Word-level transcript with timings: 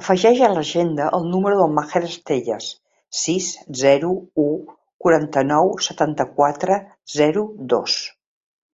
Afegeix 0.00 0.42
a 0.48 0.50
l'agenda 0.56 1.06
el 1.20 1.24
número 1.36 1.58
del 1.62 1.72
Maher 1.78 2.04
Estelles: 2.10 2.68
sis, 3.24 3.50
zero, 3.86 4.14
u, 4.44 4.48
quaranta-nou, 5.06 5.76
setanta-quatre, 5.90 6.82
zero, 7.20 7.50
dos. 7.76 8.00